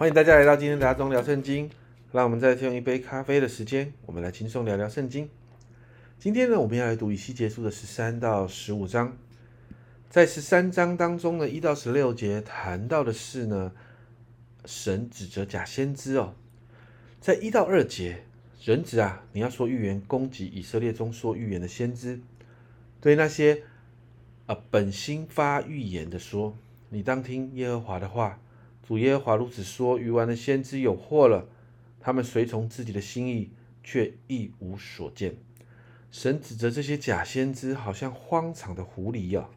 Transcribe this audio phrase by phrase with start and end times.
[0.00, 1.68] 欢迎大家来到今天的阿忠聊圣经。
[2.10, 5.28] 让我们再用一杯咖啡的时间，我们来轻松聊聊圣经。
[6.18, 9.14] 今天呢，我们要来读以西结书的十三到十五章。
[10.08, 13.72] 在十三章当中呢，一到十六节谈到的是呢，
[14.64, 16.34] 神指责假先知哦。
[17.20, 18.24] 在一到二节，
[18.64, 22.18] 人子啊，你要说预言攻击以色列中说预言的先知，
[23.02, 23.64] 对那些
[24.46, 26.56] 啊本心发预言的说，
[26.88, 28.40] 你当听耶和华的话。
[28.90, 31.46] 主耶和华如此说：愚顽的先知有祸了。
[32.00, 33.52] 他们随从自己的心意，
[33.84, 35.36] 却一无所见。
[36.10, 39.48] 神指责这些假先知，好像荒唐的狐狸啊！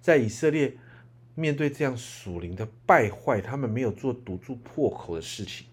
[0.00, 0.76] 在以色列
[1.36, 5.68] 面对这样属灵的败坏，他们没有做堵住破口的事情，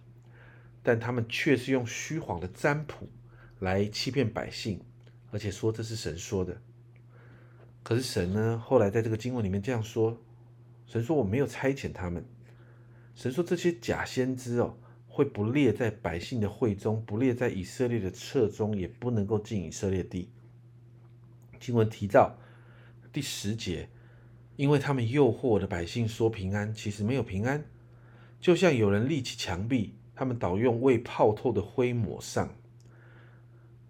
[0.84, 3.10] 但他们却是用虚谎的占卜
[3.58, 4.80] 来欺骗百姓，
[5.32, 6.62] 而且说这是神说的。
[7.82, 8.64] 可是神呢？
[8.64, 10.16] 后来在这个经文里面这样说：
[10.86, 12.24] 神说我没有差遣他们。
[13.16, 14.78] 神说这些假先知哦。
[15.14, 20.30] 会不列在百姓的会中，不列在以色列的册中，也不能够进以色列地。
[21.60, 22.34] 经文提到
[23.12, 23.90] 第十节，
[24.56, 27.66] 因为他们诱惑我的百姓说平安，其实没有平安，
[28.40, 32.50] 就像有人立起墙壁，他们倒用未泡透的灰抹上。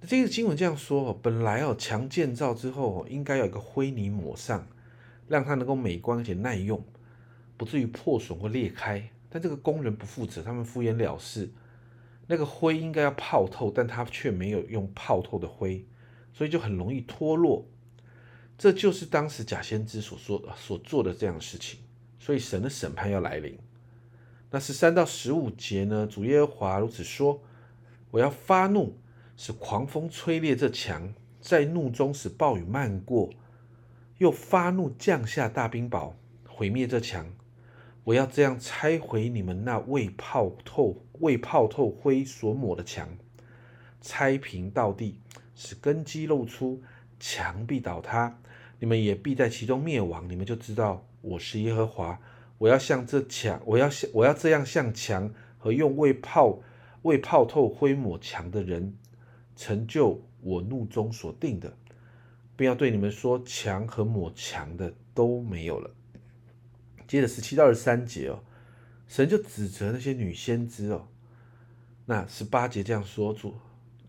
[0.08, 4.68] 这个经文这样说哦：本来哦，墙建造之后哦应该有一个灰泥抹上，
[5.28, 6.84] 让它能够美观且耐用，
[7.62, 9.08] 不至于破损或裂开。
[9.30, 11.48] 但这个工人不负责，他们敷衍了事。
[12.26, 15.86] 那个灰应该要泡透，但他却没有用泡透的灰，
[16.34, 17.68] 所以就很容易脱落。
[18.58, 21.82] 这就是当时假先知所说所做的这样的事情。
[22.20, 23.60] 所以神的审判要来临。
[24.50, 26.08] 那十三到十五节呢？
[26.08, 27.44] 主耶和华如此说：
[28.10, 28.98] 我要发怒，
[29.38, 33.30] 使狂风吹裂这墙，在怒中使暴雨漫过，
[34.18, 36.14] 又发怒降下大冰雹，
[36.48, 37.32] 毁灭这墙。
[38.04, 43.08] 我要这样拆毁你们那未泡透、未泡透灰所抹的墙，
[44.02, 45.20] 拆平到地，
[45.56, 46.82] 使根基露出，
[47.20, 48.40] 墙必倒塌，
[48.80, 50.28] 你们也必在其中灭亡。
[50.28, 52.20] 你们就知道我是耶和华。
[52.58, 56.60] 我要向这墙，我要向我要这样向墙和用未泡、
[57.04, 58.96] 未泡透灰抹墙的人，
[59.56, 61.76] 成就我怒中所定的，
[62.56, 65.92] 并要对你们说：墙和抹墙的都没有了。
[67.12, 68.42] 接着十七到二十三节哦，
[69.06, 71.10] 神就指责那些女先知哦。
[72.06, 73.54] 那十八节这样说：主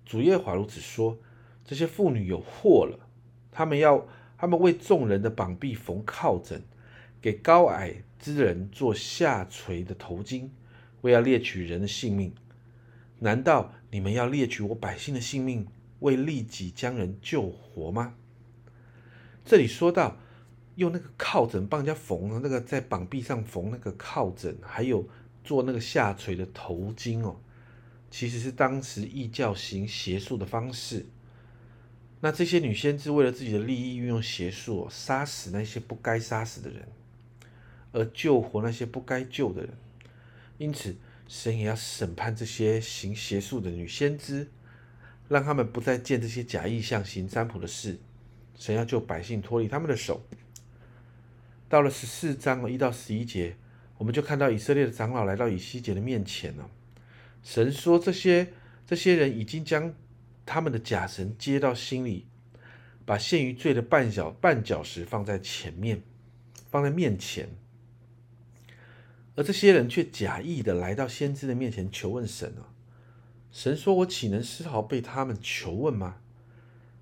[0.06, 1.18] 主耶华如此说，
[1.64, 3.08] 这些妇女有祸了。
[3.50, 4.06] 他们要
[4.38, 6.62] 他们为众人的膀臂缝靠枕，
[7.20, 10.50] 给高矮之人做下垂的头巾，
[11.00, 12.32] 为要猎取人的性命。
[13.18, 15.66] 难道你们要猎取我百姓的性命，
[15.98, 18.14] 为利己将人救活吗？
[19.44, 20.18] 这里说到。
[20.76, 25.06] 用那个靠枕帮人家缝那个在膀臂上缝那个靠枕，还有
[25.44, 27.36] 做那个下垂的头巾哦，
[28.10, 31.06] 其实是当时异教行邪术的方式。
[32.20, 36.88] 那这些女先知为了自己的利益，运用邪术杀死那些不该杀死的人，
[37.90, 39.70] 而救活那些不该救的人。
[40.56, 40.94] 因此，
[41.26, 44.48] 神也要审判这些行邪术的女先知，
[45.28, 47.98] 让他们不再见这些假意象行占卜的事。
[48.54, 50.24] 神要救百姓脱离他们的手。
[51.72, 53.56] 到了十四章一到十一节，
[53.96, 56.68] 我们就看到以色列的长老来到以西结的面前了。
[57.42, 58.52] 神说：“这些
[58.86, 59.94] 这些人已经将
[60.44, 62.26] 他们的假神接到心里，
[63.06, 66.02] 把陷于罪的绊脚绊脚石放在前面，
[66.70, 67.48] 放在面前。
[69.34, 72.68] 而这些人却假意的来到先知的面前求问神啊。
[73.50, 76.16] 神说：我岂能丝毫被他们求问吗？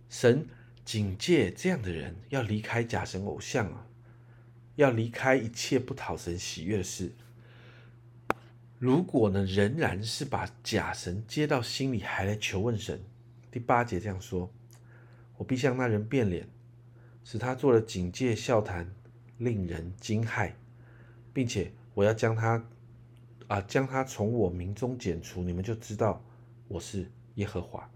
[0.08, 0.46] 神
[0.84, 3.86] 警戒这样的人要离开假神偶像啊。”
[4.80, 7.12] 要离开一切不讨神喜悦的事。
[8.78, 12.98] 如果呢，仍然是把假神接到心里，还来求问神。
[13.50, 14.50] 第八节这样说
[15.36, 16.48] ：“我必向那人变脸，
[17.24, 18.90] 使他做了警戒笑谈，
[19.36, 20.52] 令人惊骇，
[21.34, 22.64] 并且我要将他
[23.48, 25.44] 啊，将他从我民中剪除。
[25.44, 26.24] 你们就知道
[26.68, 27.86] 我是耶和华。”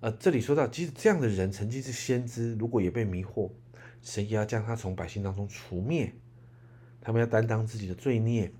[0.00, 3.48] 呃，这里说到，即使这样的人曾经是先知，如果也被迷惑。
[4.02, 6.12] 神也要将他从百姓当中除灭，
[7.00, 8.52] 他们要担当自己的罪孽，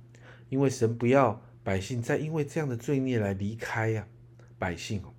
[0.49, 4.07] 因为神不要百姓再因为这样的罪孽来离开呀，
[4.57, 5.13] 百姓哦，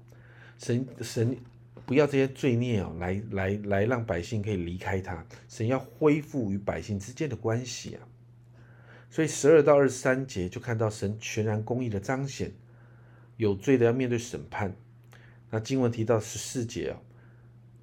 [0.57, 1.37] 神神
[1.85, 8.07] 不要这些罪孽哦，来来来让百姓可以离开他，神要恢复与百姓之间的关系啊，
[9.09, 12.53] 所以十二到二十三节就看到神全然公义的彰显，
[13.35, 14.73] 有罪的要面对审判，
[15.49, 16.95] 那经文提到十四节哦。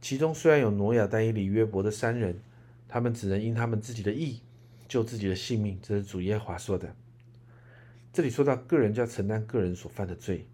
[0.00, 2.40] 其中虽然有挪亚、但以理、约伯的三人，
[2.88, 4.40] 他们只能因他们自己的义
[4.88, 6.94] 救自己的性命，这是主耶华说的。
[8.12, 10.46] 这里说到个人就要承担个人所犯的罪。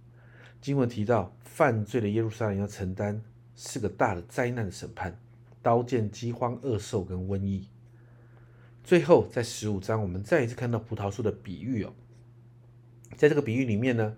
[0.61, 3.23] 经文提到犯罪的耶路撒冷要承担
[3.55, 5.17] 是个大的灾难的审判，
[5.63, 7.69] 刀剑、饥荒、恶兽跟瘟疫。
[8.83, 11.95] 最后在十五章，我们再一次看到葡萄树的比喻哦。
[13.17, 14.17] 在这个比喻里面呢，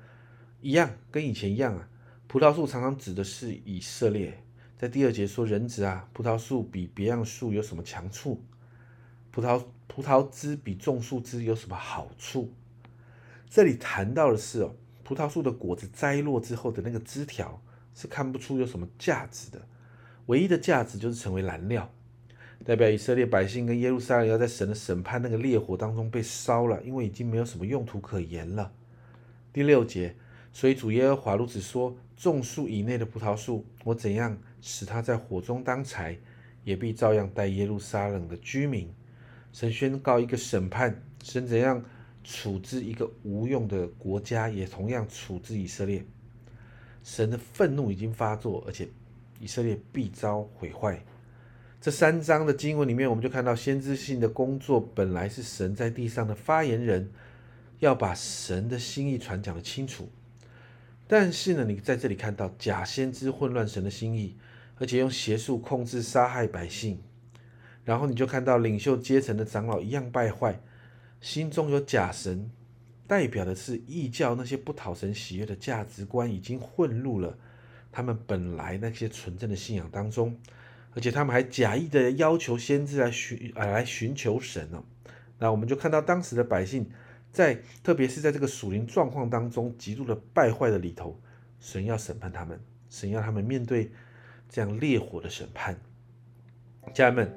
[0.62, 1.88] 一样跟以前一样啊，
[2.26, 4.42] 葡萄树常常指的是以色列。
[4.78, 8.40] 在第二节说人子啊，葡萄树比别样树有什么强处？
[9.32, 12.52] 葡萄葡萄枝比种树枝有什么好处？
[13.50, 17.60] 这里谈到的是哦，葡萄树的果子摘落之后的那个枝条
[17.92, 19.66] 是看不出有什么价值的，
[20.26, 21.92] 唯一的价值就是成为燃料，
[22.64, 28.72] 代表以色列百姓跟耶路撒冷要在神的审判那个烈火当中被烧了，因为已经没有什么用途可言了。
[29.52, 30.14] 第六节，
[30.52, 36.18] 所以主耶和华如此说：种树以内的葡萄树，我怎样使他在火中当柴，
[36.64, 38.92] 也必照样待耶路撒冷的居民。
[39.52, 41.84] 神宣告一个审判，神怎样
[42.22, 46.04] 处置一个无用的国家，也同样处置以色列。
[47.02, 48.88] 神的愤怒已经发作，而且
[49.40, 51.02] 以色列必遭毁坏。
[51.80, 57.10] 这三章的经文里面，我们就看到先知性的工作本来是神在地上的发言人。
[57.80, 60.08] 要把神的心意传讲的清楚，
[61.06, 64.34] 但是呢，你在这里看到假先知混乱神的心意，
[64.78, 67.00] 而且用邪术控制杀害百姓，
[67.84, 70.60] 然后你就看到领袖阶层的长老一样败坏，
[71.20, 72.50] 心中有假神，
[73.06, 77.36] 代表的是异教那些不讨神喜悦的价值观已经混入了
[77.90, 80.36] 他们本来那些纯正的信仰当中，
[80.94, 84.82] 而且他们还假意的要求先知来寻啊来寻求神呢。
[85.38, 86.90] 那我们就看到当时的百姓。
[87.30, 91.20] 在特别是在这个属灵状况当中极度的败坏的里头，
[91.60, 92.58] 神要审判他们，
[92.88, 93.92] 神要他们面对
[94.48, 95.76] 这样烈火的审判。
[96.94, 97.32] 家人们，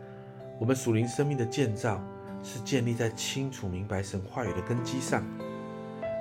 [0.59, 2.01] 我们属灵生命的建造
[2.41, 5.23] 是建立在清楚明白神话语的根基上。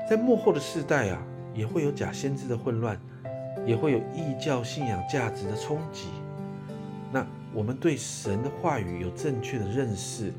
[0.08, 1.22] 在幕后的世代啊，
[1.54, 3.00] 也会有假先知的混乱，
[3.64, 6.08] 也会有异教信仰价值的冲击。
[7.12, 10.32] 那我们对神的话语有正确的认识。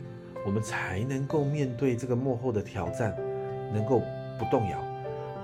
[0.44, 3.16] 我们才能够面对这个幕后的挑战，
[3.72, 4.02] 能够
[4.40, 4.82] 不动摇。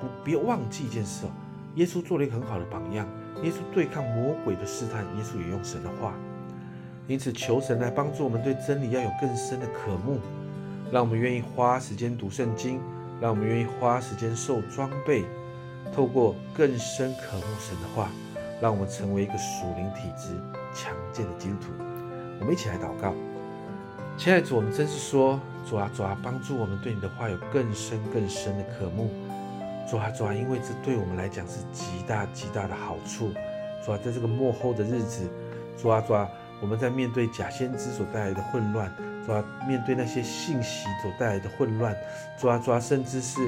[0.01, 1.29] 不，别忘记一件事哦，
[1.75, 3.07] 耶稣做了一个很好的榜样。
[3.43, 6.13] 耶稣对抗魔鬼的试探，耶稣也用神的话。
[7.07, 10.19] 因此，求神来帮助我们对真理要有更深的渴慕，
[10.91, 12.81] 让我们愿意花时间读圣经，
[13.21, 15.23] 让我们愿意花时间受装备，
[15.93, 18.09] 透过更深渴慕神的话，
[18.61, 20.33] 让我们成为一个属灵体质
[20.73, 21.71] 强健的基督徒。
[22.41, 23.13] 我们一起来祷告。
[24.17, 25.39] 亲爱的主，我们真是说，
[25.69, 29.09] 主啊主啊，帮助我们对你的话有更深更深的渴慕。
[29.89, 33.31] 主啊主啊，因为这对我们来讲是极大极大的好处。
[33.85, 35.29] 主啊，在这个幕后的日子，
[35.77, 36.29] 主啊主啊，
[36.61, 38.91] 我们在面对假先知所带来的混乱，
[39.25, 41.95] 主啊，面对那些信息所带来的混乱，
[42.37, 43.39] 主啊主啊，甚至是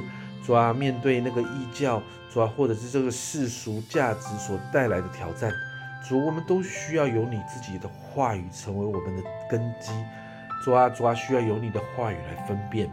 [0.45, 2.01] 主啊，面对那个异教，
[2.33, 5.51] 主啊，或者是这个世俗价值所带来的挑战，
[6.07, 9.91] 主，我们都需要有你自己的话语成为我们的根基。
[10.63, 12.89] 主啊，主啊，需要有你的话语来分辨。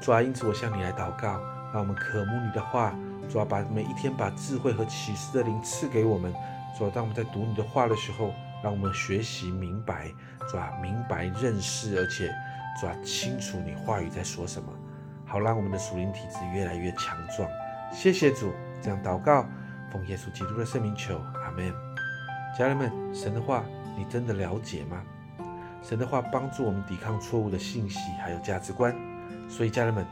[0.00, 1.40] 主啊，因此我向你来祷告，
[1.72, 2.94] 让我们渴慕你的话。
[3.28, 6.32] 主啊，把每一天把智慧和启示的灵赐给我们。
[6.78, 10.10] 主啊，当我们在读你的话的时候，让我们学习明白。
[10.48, 12.30] 主啊，明白认识，而且
[12.80, 14.72] 主啊，清楚你话语在说什么，
[15.24, 17.48] 好让我们的属灵体质越来越强壮。
[17.92, 19.44] 谢谢主，这样祷告，
[19.90, 21.72] 奉耶稣基督的圣名求，阿门。
[22.56, 23.64] 家人们，神的话
[23.98, 25.02] 你真的了解吗？
[25.82, 28.94] 神的话帮助我们抵抗错误的信息，还有价值观。
[29.48, 30.06] 所以家人们，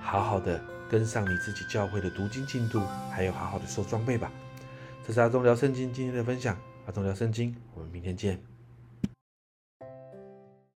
[0.00, 4.30] 好好的跟上你自己教会的读经进度，还有好好的收装备吧。
[5.06, 8.55] 这是阿忠聊圣经今天的分享，阿忠聊圣经，我们明天见。